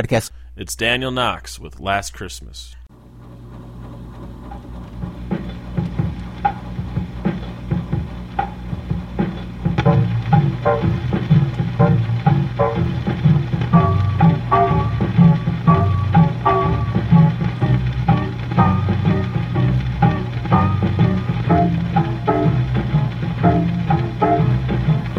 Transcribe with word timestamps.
podcast. 0.00 0.30
It's 0.56 0.74
Daniel 0.74 1.10
Knox 1.10 1.58
with 1.58 1.78
Last 1.78 2.14
Christmas. 2.14 2.74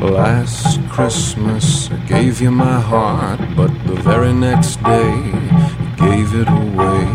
Last 0.02 0.80
Christmas 1.01 1.89
I 1.89 1.95
gave 2.05 2.41
you 2.41 2.51
my 2.51 2.79
heart, 2.79 3.39
but 3.55 3.71
the 3.87 3.95
very 3.95 4.33
next 4.33 4.75
day 4.83 5.13
you 5.81 5.87
gave 5.97 6.29
it 6.35 6.47
away. 6.47 7.05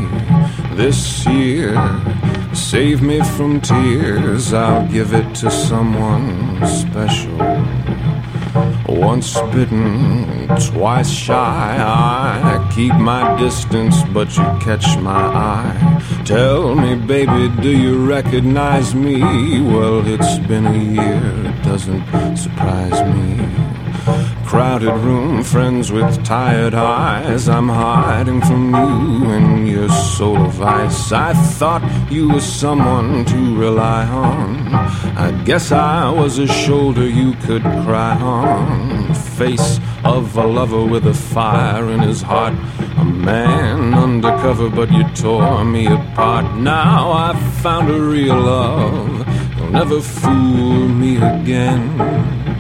This 0.75 1.25
year, 1.25 1.71
save 2.53 3.01
me 3.01 3.21
from 3.37 3.61
tears, 3.61 4.53
I'll 4.53 4.89
give 4.89 5.15
it 5.15 5.33
to 5.37 5.53
someone 5.53 6.67
special. 6.67 7.39
Once 8.89 9.41
bitten, 9.55 10.49
twice 10.73 11.09
shy. 11.09 11.77
I 11.79 12.69
keep 12.75 12.95
my 12.95 13.39
distance, 13.39 14.03
but 14.13 14.37
you 14.37 14.47
catch 14.67 14.99
my 14.99 15.27
eye. 15.53 16.03
Tell 16.25 16.75
me, 16.75 16.97
baby, 16.97 17.55
do 17.63 17.71
you 17.71 18.05
recognize 18.05 18.97
me? 18.97 19.21
Well, 19.61 20.05
it's 20.05 20.39
been 20.49 20.67
a 20.67 20.83
year, 20.99 21.23
it 21.51 21.63
doesn't 21.63 22.37
surprise 22.37 23.01
me. 23.15 23.66
Crowded 24.47 24.95
room, 25.03 25.43
friends 25.43 25.91
with 25.91 26.25
tired 26.25 26.73
eyes. 26.73 27.49
I'm 27.49 27.69
hiding 27.69 28.41
from 28.41 28.73
you 28.73 29.31
and 29.31 29.69
your 29.69 29.89
soul 29.89 30.37
of 30.37 30.63
ice. 30.63 31.11
I 31.11 31.35
thought 31.35 31.83
you 32.13 32.31
were 32.31 32.41
someone 32.41 33.25
to 33.25 33.57
rely 33.57 34.05
on. 34.07 34.69
I 35.17 35.33
guess 35.45 35.73
I 35.73 36.09
was 36.11 36.39
a 36.39 36.47
shoulder 36.47 37.09
you 37.09 37.35
could 37.43 37.63
cry 37.63 38.17
on. 38.21 39.13
Face 39.15 39.81
of 40.05 40.37
a 40.37 40.47
lover 40.47 40.85
with 40.87 41.07
a 41.07 41.15
fire 41.15 41.91
in 41.91 42.01
his 42.01 42.23
heart. 42.23 42.55
A 42.99 43.05
man 43.05 43.95
undercover, 43.95 44.71
but 44.71 44.93
you 44.93 45.03
tore 45.15 45.65
me 45.65 45.87
apart. 45.87 46.57
Now 46.57 47.11
I've 47.11 47.43
found 47.63 47.91
a 47.91 48.01
real 48.01 48.41
love. 48.41 49.27
You'll 49.57 49.71
never 49.71 50.01
fool 50.01 50.89
me 50.89 51.17
again. 51.17 52.56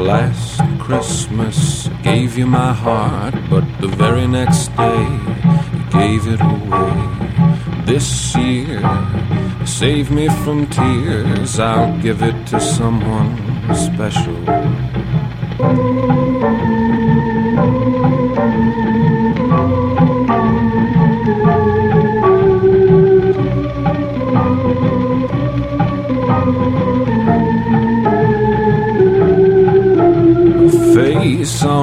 Last 0.00 0.62
Christmas 0.78 1.86
I 1.86 2.02
gave 2.02 2.38
you 2.38 2.46
my 2.46 2.72
heart, 2.72 3.34
but 3.50 3.64
the 3.80 3.88
very 3.88 4.26
next 4.26 4.74
day 4.74 5.02
you 5.74 5.84
gave 5.90 6.26
it 6.26 6.40
away. 6.40 7.84
This 7.84 8.34
year, 8.34 8.80
save 9.66 10.10
me 10.10 10.28
from 10.42 10.66
tears, 10.68 11.60
I'll 11.60 11.96
give 12.00 12.22
it 12.22 12.46
to 12.46 12.60
someone 12.60 13.36
special. 13.74 14.40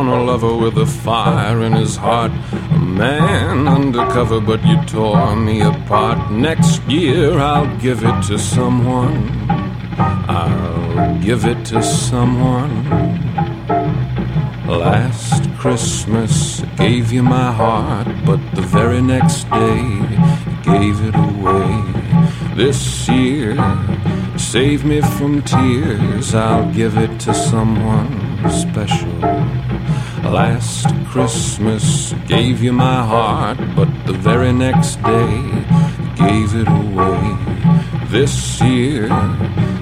A 0.08 0.24
lover 0.24 0.56
with 0.56 0.78
a 0.78 0.86
fire 0.86 1.64
in 1.64 1.74
his 1.74 1.98
heart. 1.98 2.32
A 2.72 2.80
man 2.80 3.68
undercover, 3.68 4.40
but 4.40 4.66
you 4.66 4.82
tore 4.86 5.36
me 5.36 5.60
apart. 5.60 6.32
Next 6.32 6.82
year 6.84 7.38
I'll 7.38 7.76
give 7.78 8.06
it 8.06 8.22
to 8.28 8.40
someone. 8.40 9.18
I'll 10.30 11.20
give 11.20 11.44
it 11.46 11.66
to 11.66 11.84
someone. 11.84 12.74
Last 14.66 15.44
Christmas 15.58 16.64
I 16.64 16.66
gave 16.78 17.12
you 17.12 17.24
my 17.24 17.52
heart, 17.52 18.08
but 18.26 18.40
the 18.56 18.62
very 18.62 19.02
next 19.02 19.44
day 19.50 19.82
you 20.12 20.20
gave 20.64 20.98
it 21.04 21.16
away. 21.16 21.76
This 22.56 23.10
year, 23.10 23.58
save 24.38 24.86
me 24.86 25.02
from 25.02 25.42
tears, 25.42 26.34
I'll 26.34 26.72
give 26.72 26.98
it 26.98 27.20
to 27.22 27.34
someone 27.34 28.27
special. 28.50 29.10
Last 30.24 30.88
Christmas 31.06 32.14
gave 32.28 32.62
you 32.64 32.74
my 32.74 33.04
heart, 33.06 33.58
but 33.76 33.90
the 34.06 34.14
very 34.14 34.52
next 34.52 34.96
day 35.04 35.42
gave 36.16 36.56
it 36.56 36.68
away. 36.68 37.38
This 38.08 38.62
year, 38.62 39.10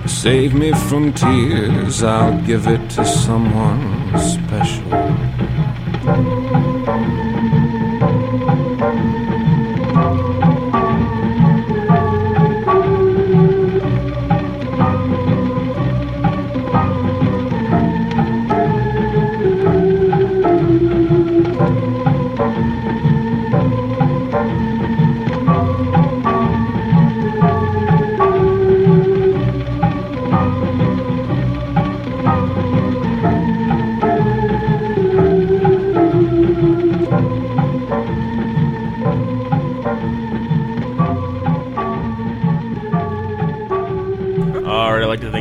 save 0.08 0.54
me 0.54 0.72
from 0.72 1.14
tears, 1.14 2.04
I'll 2.04 2.40
give 2.42 2.68
it 2.68 2.90
to 2.92 3.06
someone 3.06 4.18
special. 4.18 4.92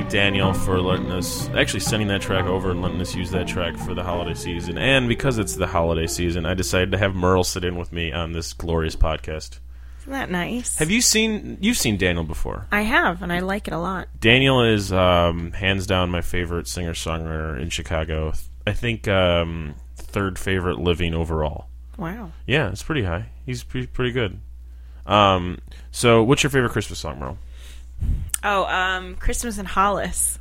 Right, 0.04 0.12
I'd 0.12 0.22
like 0.22 0.48
to 0.48 0.50
thank 0.50 0.52
Daniel 0.52 0.52
for 0.52 0.80
letting 0.80 1.10
us, 1.12 1.48
actually 1.50 1.80
sending 1.80 2.08
that 2.08 2.20
track 2.20 2.46
over 2.46 2.70
and 2.70 2.82
letting 2.82 3.00
us 3.00 3.14
use 3.14 3.30
that 3.30 3.46
track 3.48 3.76
for 3.76 3.94
the 3.94 4.02
holiday 4.02 4.34
season. 4.34 4.78
And 4.78 5.08
because 5.08 5.38
it's 5.38 5.56
the 5.56 5.66
holiday 5.66 6.06
season, 6.06 6.46
I 6.46 6.54
decided 6.54 6.92
to 6.92 6.98
have 6.98 7.14
Merle 7.14 7.44
sit 7.44 7.64
in 7.64 7.76
with 7.76 7.92
me 7.92 8.12
on 8.12 8.32
this 8.32 8.52
glorious 8.52 8.96
podcast. 8.96 9.58
Isn't 10.02 10.12
that 10.12 10.30
nice? 10.30 10.76
Have 10.78 10.90
you 10.90 11.00
seen, 11.00 11.58
you've 11.60 11.78
seen 11.78 11.96
Daniel 11.96 12.24
before. 12.24 12.66
I 12.70 12.82
have, 12.82 13.22
and 13.22 13.32
I 13.32 13.40
like 13.40 13.68
it 13.68 13.74
a 13.74 13.78
lot. 13.78 14.08
Daniel 14.20 14.62
is 14.62 14.92
um, 14.92 15.52
hands 15.52 15.86
down 15.86 16.10
my 16.10 16.20
favorite 16.20 16.68
singer 16.68 16.92
songwriter 16.92 17.60
in 17.60 17.70
Chicago. 17.70 18.34
I 18.66 18.72
think 18.72 19.08
um, 19.08 19.74
third 19.96 20.38
favorite 20.38 20.78
living 20.78 21.14
overall. 21.14 21.68
Wow. 21.96 22.32
Yeah, 22.46 22.70
it's 22.70 22.82
pretty 22.82 23.04
high. 23.04 23.30
He's 23.46 23.62
pretty, 23.62 23.86
pretty 23.86 24.12
good. 24.12 24.40
Um, 25.06 25.58
so, 25.90 26.22
what's 26.22 26.42
your 26.42 26.50
favorite 26.50 26.72
Christmas 26.72 26.98
song, 26.98 27.18
Merle? 27.18 27.38
Oh, 28.42 28.64
um, 28.66 29.16
Christmas 29.16 29.58
in 29.58 29.66
Hollis 29.66 30.38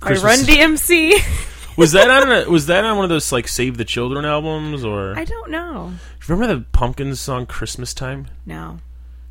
by 0.00 0.08
Christmas- 0.08 0.46
Run 0.48 0.56
DMC. 0.56 1.50
Was 1.76 1.90
that 1.92 2.08
on 2.08 2.30
a, 2.30 2.48
was 2.48 2.66
that 2.66 2.84
on 2.84 2.94
one 2.94 3.04
of 3.04 3.08
those 3.08 3.32
like 3.32 3.48
Save 3.48 3.76
the 3.78 3.84
Children 3.84 4.24
albums 4.24 4.84
or 4.84 5.18
I 5.18 5.24
don't 5.24 5.50
know. 5.50 5.92
remember 6.28 6.54
the 6.54 6.60
Pumpkins 6.70 7.18
song 7.18 7.46
Christmas 7.46 7.92
Time? 7.92 8.28
No. 8.46 8.78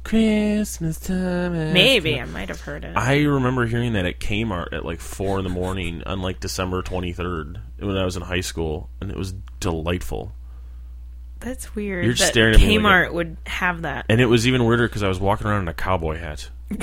Christmas 0.03 0.99
time. 0.99 1.53
Maybe 1.71 2.19
I 2.19 2.25
might 2.25 2.49
have 2.49 2.59
heard 2.59 2.83
it. 2.83 2.97
I 2.97 3.21
remember 3.21 3.65
hearing 3.65 3.93
that 3.93 4.05
at 4.05 4.19
Kmart 4.19 4.73
at 4.73 4.83
like 4.83 4.99
four 4.99 5.37
in 5.37 5.45
the 5.45 5.49
morning 5.49 6.03
on 6.05 6.21
like 6.21 6.41
December 6.41 6.81
twenty 6.81 7.13
third 7.13 7.61
when 7.79 7.95
I 7.95 8.03
was 8.03 8.17
in 8.17 8.21
high 8.23 8.41
school, 8.41 8.89
and 8.99 9.09
it 9.09 9.15
was 9.15 9.33
delightful. 9.61 10.33
That's 11.39 11.73
weird. 11.75 12.03
You're 12.03 12.13
just 12.13 12.27
that 12.27 12.33
staring 12.33 12.55
at 12.55 12.59
me 12.59 12.77
like 12.77 12.85
Kmart 13.09 13.13
would 13.13 13.37
have 13.45 13.83
that. 13.83 14.05
And 14.09 14.19
it 14.19 14.25
was 14.25 14.45
even 14.45 14.65
weirder 14.65 14.89
because 14.89 15.03
I 15.03 15.07
was 15.07 15.19
walking 15.21 15.47
around 15.47 15.61
in 15.61 15.67
a 15.69 15.73
cowboy 15.73 16.17
hat. 16.17 16.49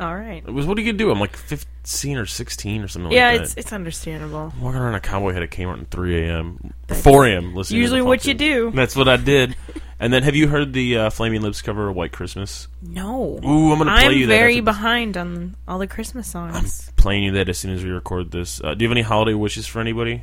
All 0.00 0.14
right. 0.14 0.44
It 0.46 0.50
was 0.52 0.64
what 0.66 0.78
are 0.78 0.80
you 0.80 0.92
gonna 0.92 0.98
do? 0.98 1.10
I'm 1.10 1.18
like 1.18 1.36
fifteen 1.36 2.18
or 2.18 2.26
sixteen 2.26 2.82
or 2.82 2.88
something 2.88 3.10
Yeah, 3.10 3.32
like 3.32 3.40
it's 3.40 3.54
that. 3.54 3.60
it's 3.60 3.72
understandable. 3.72 4.52
walking 4.60 4.80
around 4.80 4.94
a 4.94 5.00
cowboy 5.00 5.32
hat 5.32 5.42
at 5.42 5.50
Kmart 5.50 5.80
at 5.82 5.90
three 5.90 6.24
a.m. 6.28 6.72
That's 6.86 7.02
four 7.02 7.26
a.m. 7.26 7.54
Listening. 7.54 7.80
usually 7.80 8.02
what 8.02 8.24
you 8.24 8.34
do. 8.34 8.70
That's 8.70 8.94
what 8.94 9.08
I 9.08 9.16
did. 9.16 9.56
and 9.98 10.12
then 10.12 10.22
have 10.22 10.36
you 10.36 10.46
heard 10.46 10.72
the 10.72 10.98
uh, 10.98 11.10
Flaming 11.10 11.40
Lips 11.42 11.62
cover 11.62 11.88
of 11.88 11.96
White 11.96 12.12
Christmas? 12.12 12.68
No. 12.80 13.40
Ooh, 13.44 13.72
I'm 13.72 13.78
gonna 13.78 13.90
play 13.96 14.04
I'm 14.06 14.12
you 14.12 14.26
that 14.28 14.32
very 14.36 14.54
after- 14.54 14.62
behind 14.62 15.16
on 15.16 15.56
all 15.66 15.78
the 15.80 15.88
Christmas 15.88 16.28
songs. 16.28 16.92
Playing 16.96 17.24
you 17.24 17.32
that 17.32 17.48
as 17.48 17.58
soon 17.58 17.72
as 17.74 17.82
we 17.82 17.90
record 17.90 18.30
this. 18.30 18.60
Uh, 18.62 18.74
do 18.74 18.84
you 18.84 18.88
have 18.88 18.96
any 18.96 19.02
holiday 19.02 19.34
wishes 19.34 19.66
for 19.66 19.80
anybody? 19.80 20.22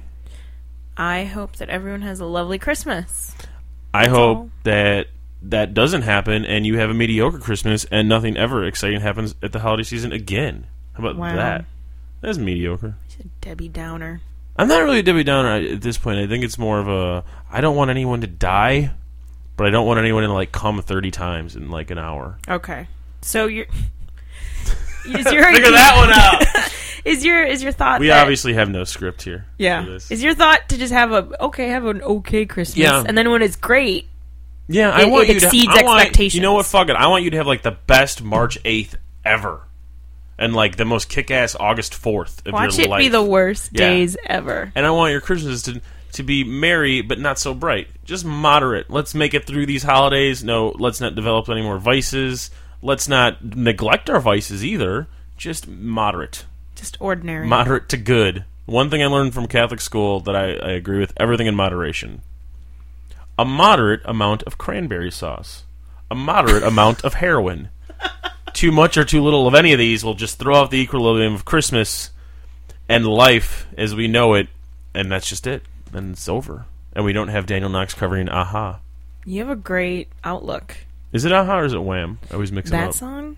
I 0.95 1.25
hope 1.25 1.57
that 1.57 1.67
everyone 1.69 2.03
has 2.03 2.21
a 2.21 2.25
lovely 2.25 2.59
Christmas. 2.59 3.35
I 3.93 4.07
hope 4.07 4.37
all. 4.37 4.49
that 4.63 5.07
that 5.49 5.73
doesn't 5.73 6.01
happen 6.03 6.45
and 6.45 6.65
you 6.65 6.77
have 6.79 6.89
a 6.89 6.93
mediocre 6.93 7.39
Christmas 7.39 7.85
and 7.91 8.07
nothing 8.09 8.35
ever 8.37 8.63
exciting 8.65 9.01
happens 9.01 9.35
at 9.43 9.51
the 9.51 9.59
holiday 9.59 9.83
season 9.83 10.11
again. 10.11 10.67
How 10.93 10.99
about 11.03 11.17
Wow. 11.17 11.35
that? 11.35 11.65
That's 12.21 12.37
mediocre. 12.37 12.95
She's 13.09 13.25
a 13.25 13.29
Debbie 13.41 13.69
Downer. 13.69 14.21
I'm 14.57 14.67
not 14.67 14.81
really 14.83 14.99
a 14.99 15.03
Debbie 15.03 15.23
Downer 15.23 15.49
at 15.73 15.81
this 15.81 15.97
point. 15.97 16.17
I 16.19 16.27
think 16.27 16.43
it's 16.43 16.57
more 16.57 16.79
of 16.79 16.87
a 16.87 17.23
I 17.51 17.61
don't 17.61 17.75
want 17.75 17.91
anyone 17.91 18.21
to 18.21 18.27
die, 18.27 18.91
but 19.57 19.67
I 19.67 19.69
don't 19.69 19.85
want 19.85 19.99
anyone 19.99 20.23
to 20.23 20.31
like 20.33 20.51
come 20.51 20.81
30 20.81 21.11
times 21.11 21.55
in 21.55 21.69
like 21.69 21.91
an 21.91 21.97
hour. 21.97 22.37
Okay. 22.47 22.87
So 23.21 23.47
you're. 23.47 23.65
Is 25.05 25.31
your 25.31 25.43
Figure 25.51 25.71
that 25.71 25.95
one 25.97 26.11
out. 26.11 26.71
is 27.05 27.23
your 27.23 27.43
is 27.43 27.61
your 27.61 27.71
thought 27.71 27.99
we 27.99 28.07
that, 28.07 28.19
obviously 28.23 28.53
have 28.55 28.67
no 28.67 28.83
script 28.83 29.21
here. 29.21 29.45
yeah 29.59 29.85
is 30.09 30.23
your 30.23 30.33
thought 30.33 30.67
to 30.69 30.77
just 30.79 30.91
have 30.91 31.11
a 31.11 31.43
okay 31.43 31.67
have 31.67 31.85
an 31.85 32.01
okay 32.01 32.47
Christmas 32.47 32.77
Yeah. 32.77 33.03
and 33.07 33.15
then 33.15 33.29
when 33.29 33.43
it's 33.43 33.55
great 33.55 34.07
Yeah, 34.67 34.89
I 34.89 35.01
It- 35.03 35.09
want 35.09 35.29
it 35.29 35.33
you 35.33 35.39
to. 35.39 35.45
exceeds 35.45 35.67
I 35.75 35.83
want- 35.83 35.99
expectations. 36.01 36.35
You 36.35 36.41
know 36.41 36.53
what? 36.53 36.65
Fuck 36.65 36.89
it. 36.89 36.95
I 36.95 37.07
want 37.07 37.23
you 37.23 37.29
to 37.31 37.37
have 37.37 37.47
like 37.47 37.61
the 37.61 37.71
best 37.87 38.21
March 38.23 38.57
8th 38.65 38.95
ever, 39.23 39.61
and 40.37 40.53
like 40.55 40.75
the 40.77 40.85
most 40.85 41.07
kick-ass 41.09 41.55
August 41.59 41.93
4th 41.93 42.45
of 42.47 42.53
watch 42.53 42.77
your 42.77 42.85
it 42.87 42.89
life. 42.89 42.99
be 42.99 43.07
the 43.07 43.23
worst 43.23 43.69
Yeah. 43.73 43.87
days 43.89 44.17
ever 44.25 44.71
and 44.75 44.85
I 44.85 44.89
want 44.91 45.11
your 45.11 45.21
Christmas 45.21 45.61
to 45.63 45.81
to 46.13 46.23
be 46.23 46.43
merry 46.45 47.01
but 47.01 47.19
not 47.19 47.37
so 47.37 47.53
bright. 47.53 47.87
Just 48.05 48.23
moderate. 48.25 48.89
Let's 48.89 49.13
make 49.13 49.33
it 49.33 49.45
through 49.45 49.65
these 49.65 49.83
holidays. 49.83 50.43
No, 50.45 50.73
let's 50.79 51.01
not 51.01 51.13
develop 51.13 51.49
any 51.49 51.61
more 51.61 51.77
vices. 51.77 52.51
Let's 52.81 53.07
not 53.09 53.43
neglect 53.55 54.09
our 54.09 54.19
vices 54.21 54.63
either. 54.63 55.07
Just 55.37 55.67
moderate. 55.67 56.45
just 56.75 56.95
ordinary 57.01 57.47
Moderate 57.47 57.89
to 57.89 57.97
good. 57.97 58.45
One 58.65 58.89
thing 58.89 59.01
I 59.03 59.07
learned 59.07 59.33
from 59.33 59.47
Catholic 59.47 59.81
school 59.81 60.19
that 60.21 60.35
I, 60.35 60.53
I 60.53 60.71
agree 60.71 60.99
with 60.99 61.11
everything 61.17 61.47
in 61.47 61.55
moderation. 61.55 62.21
A 63.37 63.45
moderate 63.45 64.01
amount 64.05 64.43
of 64.43 64.57
cranberry 64.57 65.11
sauce. 65.11 65.63
A 66.09 66.15
moderate 66.15 66.63
amount 66.71 67.03
of 67.03 67.15
heroin. 67.15 67.69
Too 68.53 68.71
much 68.71 68.95
or 68.97 69.03
too 69.03 69.21
little 69.21 69.47
of 69.47 69.55
any 69.55 69.73
of 69.73 69.79
these 69.79 70.03
will 70.03 70.13
just 70.13 70.39
throw 70.39 70.55
off 70.55 70.69
the 70.69 70.79
equilibrium 70.79 71.33
of 71.33 71.43
Christmas 71.43 72.11
and 72.87 73.05
life 73.05 73.67
as 73.77 73.93
we 73.93 74.07
know 74.07 74.33
it, 74.35 74.47
and 74.93 75.11
that's 75.11 75.27
just 75.27 75.45
it. 75.47 75.63
And 75.91 76.11
it's 76.13 76.29
over. 76.29 76.65
And 76.93 77.03
we 77.03 77.11
don't 77.13 77.27
have 77.27 77.45
Daniel 77.45 77.69
Knox 77.69 77.93
covering 77.93 78.29
Aha. 78.29 78.79
you 79.25 79.39
have 79.41 79.49
a 79.49 79.55
great 79.57 80.07
outlook 80.23 80.77
Is 81.11 81.25
it 81.25 81.33
Aha 81.33 81.59
or 81.59 81.65
is 81.65 81.73
it 81.73 81.83
Wham? 81.83 82.19
I 82.29 82.35
always 82.35 82.51
mix 82.53 82.69
them 82.69 82.79
that 82.79 82.89
up. 82.89 82.95
song 82.95 83.35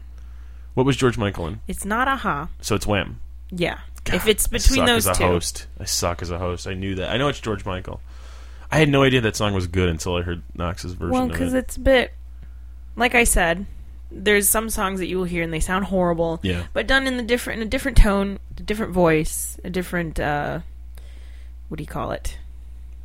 What 0.76 0.86
was 0.86 0.96
George 0.98 1.18
Michael 1.18 1.48
in? 1.48 1.62
it's 1.68 1.84
not 1.86 2.08
aha 2.08 2.50
So 2.62 2.76
it's 2.76 2.86
Wham. 2.86 3.20
yeah 3.50 3.80
God, 4.04 4.16
if 4.18 4.28
it's 4.28 4.48
between 4.48 4.82
I 4.82 4.86
suck 4.86 4.94
those 4.96 5.08
as 5.08 5.18
a 5.18 5.20
two 5.20 5.26
host. 5.28 5.68
I 5.80 5.86
suck 5.86 6.22
as 6.22 6.30
a 6.30 6.38
host. 6.38 6.68
I 6.68 6.76
knew 6.76 6.96
that. 6.96 7.10
I 7.10 7.18
know 7.18 7.30
it's 7.30 7.40
George 7.40 7.66
Michael. 7.66 8.00
I 8.72 8.78
had 8.80 8.90
no 8.90 9.04
idea 9.04 9.22
that 9.22 9.36
song 9.36 9.54
was 9.54 9.68
good 9.68 9.90
until 9.90 10.16
I 10.16 10.22
heard 10.22 10.44
Knox's 10.56 10.94
version 10.94 11.12
well 11.12 11.28
because 11.28 11.54
it. 11.54 11.60
it's 11.60 11.78
a 11.78 11.80
bit 11.82 12.14
like 12.96 13.16
I 13.16 13.24
said 13.24 13.66
there's 14.12 14.50
some 14.50 14.70
songs 14.70 15.00
that 15.00 15.08
you 15.08 15.18
will 15.18 15.26
hear 15.26 15.44
and 15.44 15.52
they 15.54 15.60
sound 15.60 15.86
horrible 15.86 16.40
Yeah. 16.44 16.64
but 16.74 16.88
done 16.88 17.08
in 17.08 17.18
the 17.18 17.24
different 17.24 17.62
in 17.62 17.68
a 17.68 17.70
different 17.70 17.98
tone 17.98 18.40
a 18.58 18.62
different 18.62 18.94
voice 18.94 19.60
a 19.64 19.70
different 19.70 20.20
uh 20.20 20.60
what 21.70 21.78
do 21.78 21.84
you 21.84 21.88
call 21.88 22.12
it 22.12 22.38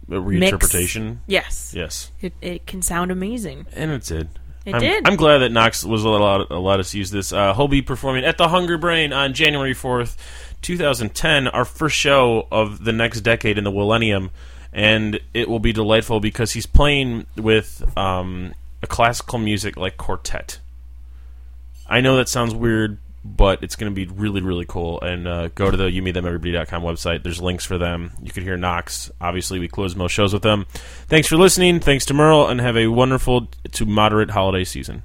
A 0.08 0.14
reinterpretation. 0.14 1.18
yes 1.26 1.72
Yes. 1.76 2.10
it, 2.20 2.32
it 2.40 2.66
can 2.66 2.82
sound 2.82 3.10
amazing 3.10 3.66
And 3.72 3.90
it 3.90 4.04
did. 4.04 4.28
it 4.64 4.74
I'm, 4.74 4.80
did 4.80 5.06
I'm 5.08 5.16
glad 5.16 5.38
that 5.38 5.50
Knox 5.50 5.84
was 5.84 6.04
allowed, 6.04 6.50
allowed 6.52 6.78
us 6.80 6.92
to 6.92 6.98
use 6.98 7.10
this. 7.10 7.32
Uh, 7.32 7.52
he'll 7.54 7.66
be 7.68 7.82
performing 7.82 8.24
at 8.24 8.38
the 8.38 8.46
Hungry 8.48 8.78
Brain 8.78 9.12
on 9.12 9.34
January 9.34 9.74
4th, 9.74 10.16
2010, 10.62 11.48
our 11.48 11.64
first 11.64 11.96
show 11.96 12.46
of 12.52 12.84
the 12.84 12.92
next 12.92 13.22
decade 13.22 13.58
in 13.58 13.64
the 13.64 13.72
millennium. 13.72 14.30
And 14.72 15.20
it 15.34 15.48
will 15.48 15.58
be 15.58 15.72
delightful 15.72 16.20
because 16.20 16.52
he's 16.52 16.66
playing 16.66 17.26
with 17.36 17.84
um, 17.96 18.54
a 18.82 18.86
classical 18.86 19.38
music 19.38 19.76
like 19.76 19.96
quartet. 19.96 20.60
I 21.88 22.00
know 22.00 22.16
that 22.16 22.28
sounds 22.28 22.54
weird, 22.54 22.98
but 23.24 23.62
it's 23.62 23.76
going 23.76 23.92
to 23.92 23.94
be 23.94 24.10
really, 24.12 24.40
really 24.40 24.64
cool. 24.66 25.00
And 25.00 25.28
uh, 25.28 25.48
go 25.48 25.70
to 25.70 25.76
the 25.76 25.84
youmethemeverybody.com 25.84 26.82
website. 26.82 27.22
There's 27.22 27.40
links 27.40 27.64
for 27.64 27.76
them. 27.76 28.12
You 28.22 28.32
could 28.32 28.42
hear 28.42 28.56
Knox. 28.56 29.10
Obviously, 29.20 29.58
we 29.58 29.68
close 29.68 29.94
most 29.94 30.12
shows 30.12 30.32
with 30.32 30.42
them. 30.42 30.66
Thanks 31.06 31.28
for 31.28 31.36
listening. 31.36 31.80
Thanks 31.80 32.06
to 32.06 32.14
Merle, 32.14 32.48
and 32.48 32.60
have 32.60 32.76
a 32.76 32.86
wonderful 32.88 33.48
to 33.72 33.84
moderate 33.84 34.30
holiday 34.30 34.64
season. 34.64 35.02